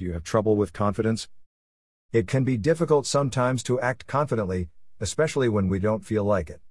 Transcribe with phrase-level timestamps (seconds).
[0.00, 1.28] Do you have trouble with confidence?
[2.10, 6.62] It can be difficult sometimes to act confidently, especially when we don't feel like it.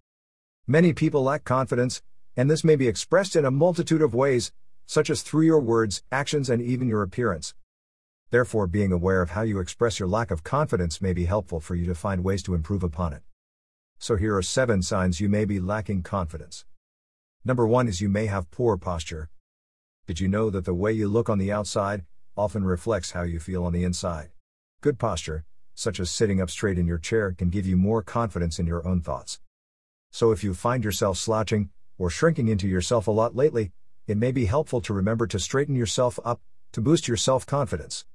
[0.66, 2.02] Many people lack confidence,
[2.36, 4.52] and this may be expressed in a multitude of ways,
[4.88, 7.54] such as through your words, actions, and even your appearance.
[8.32, 11.76] Therefore, being aware of how you express your lack of confidence may be helpful for
[11.76, 13.22] you to find ways to improve upon it.
[14.00, 16.66] So, here are seven signs you may be lacking confidence.
[17.46, 19.30] Number one is you may have poor posture.
[20.08, 22.06] Did you know that the way you look on the outside
[22.38, 24.30] often reflects how you feel on the inside?
[24.82, 28.60] Good posture, such as sitting up straight in your chair, can give you more confidence
[28.60, 29.40] in your own thoughts.
[30.12, 33.72] So if you find yourself slouching or shrinking into yourself a lot lately,
[34.08, 38.06] it may be helpful to remember to straighten yourself up to boost your self confidence.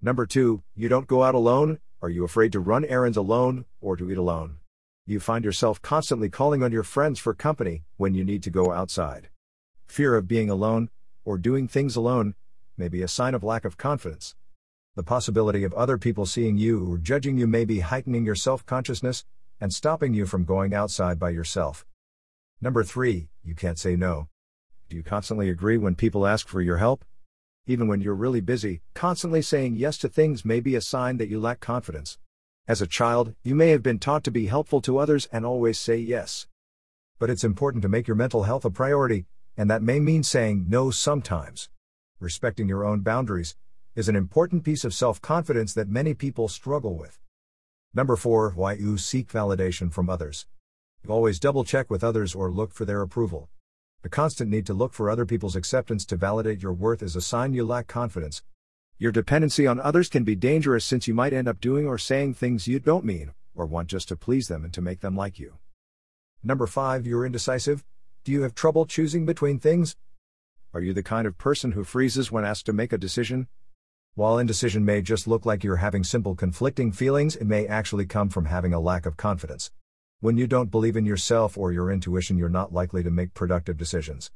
[0.00, 1.80] Number two, you don't go out alone.
[2.00, 4.58] Are you afraid to run errands alone or to eat alone?
[5.04, 8.72] You find yourself constantly calling on your friends for company when you need to go
[8.72, 9.28] outside.
[9.86, 10.90] Fear of being alone
[11.24, 12.34] or doing things alone
[12.78, 14.36] may be a sign of lack of confidence.
[14.94, 18.64] The possibility of other people seeing you or judging you may be heightening your self
[18.64, 19.24] consciousness
[19.60, 21.84] and stopping you from going outside by yourself.
[22.60, 24.28] Number 3, you can't say no.
[24.88, 27.04] Do you constantly agree when people ask for your help?
[27.66, 31.28] Even when you're really busy, constantly saying yes to things may be a sign that
[31.28, 32.18] you lack confidence.
[32.66, 35.78] As a child, you may have been taught to be helpful to others and always
[35.78, 36.46] say yes.
[37.18, 40.66] But it's important to make your mental health a priority, and that may mean saying
[40.68, 41.68] no sometimes.
[42.20, 43.54] Respecting your own boundaries,
[43.94, 47.20] is an important piece of self confidence that many people struggle with.
[47.94, 48.54] Number 4.
[48.56, 50.44] Why you seek validation from others.
[51.04, 53.48] You always double check with others or look for their approval.
[54.02, 57.20] The constant need to look for other people's acceptance to validate your worth is a
[57.20, 58.42] sign you lack confidence.
[58.98, 62.34] Your dependency on others can be dangerous since you might end up doing or saying
[62.34, 65.38] things you don't mean, or want just to please them and to make them like
[65.38, 65.58] you.
[66.42, 67.06] Number 5.
[67.06, 67.84] You're indecisive.
[68.24, 69.94] Do you have trouble choosing between things?
[70.78, 73.48] Are you the kind of person who freezes when asked to make a decision?
[74.14, 78.28] While indecision may just look like you're having simple conflicting feelings, it may actually come
[78.28, 79.72] from having a lack of confidence.
[80.20, 83.76] When you don't believe in yourself or your intuition, you're not likely to make productive
[83.76, 84.30] decisions.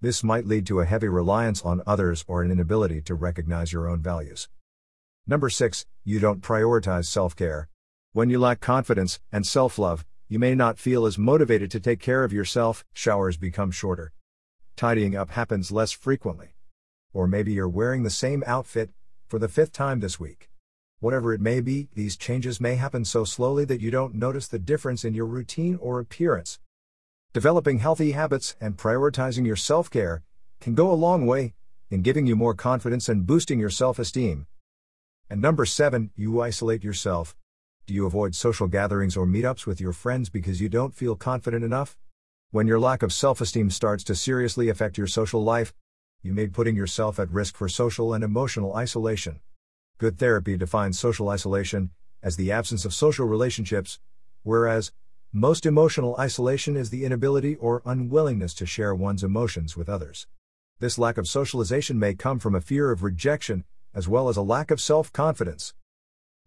[0.00, 3.88] This might lead to a heavy reliance on others or an inability to recognize your
[3.88, 4.48] own values.
[5.28, 7.68] Number 6, you don't prioritize self care.
[8.12, 12.00] When you lack confidence and self love, you may not feel as motivated to take
[12.00, 14.12] care of yourself, showers become shorter.
[14.76, 16.56] Tidying up happens less frequently.
[17.12, 18.90] Or maybe you're wearing the same outfit,
[19.28, 20.50] for the fifth time this week.
[20.98, 24.58] Whatever it may be, these changes may happen so slowly that you don't notice the
[24.58, 26.58] difference in your routine or appearance.
[27.32, 30.22] Developing healthy habits and prioritizing your self care
[30.60, 31.54] can go a long way
[31.88, 34.46] in giving you more confidence and boosting your self esteem.
[35.30, 37.36] And number seven, you isolate yourself.
[37.86, 41.64] Do you avoid social gatherings or meetups with your friends because you don't feel confident
[41.64, 41.96] enough?
[42.54, 45.74] When your lack of self esteem starts to seriously affect your social life,
[46.22, 49.40] you may be putting yourself at risk for social and emotional isolation.
[49.98, 51.90] GoodTherapy defines social isolation
[52.22, 53.98] as the absence of social relationships,
[54.44, 54.92] whereas
[55.32, 60.28] most emotional isolation is the inability or unwillingness to share one's emotions with others.
[60.78, 64.42] This lack of socialization may come from a fear of rejection, as well as a
[64.42, 65.74] lack of self confidence.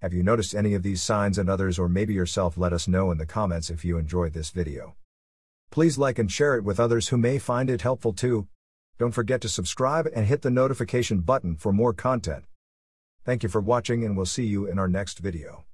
[0.01, 2.57] Have you noticed any of these signs and others, or maybe yourself?
[2.57, 4.95] Let us know in the comments if you enjoyed this video.
[5.71, 8.47] Please like and share it with others who may find it helpful too.
[8.97, 12.45] Don't forget to subscribe and hit the notification button for more content.
[13.25, 15.65] Thank you for watching and we'll see you in our next video.